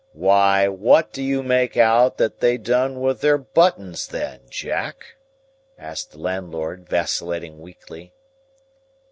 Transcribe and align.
"Why, 0.13 0.67
what 0.67 1.13
do 1.13 1.21
you 1.21 1.43
make 1.43 1.77
out 1.77 2.17
that 2.17 2.39
they 2.39 2.57
done 2.57 3.01
with 3.01 3.21
their 3.21 3.37
buttons 3.37 4.07
then, 4.07 4.39
Jack?" 4.49 5.13
asked 5.77 6.11
the 6.13 6.17
landlord, 6.19 6.89
vacillating 6.89 7.59
weakly. 7.59 8.11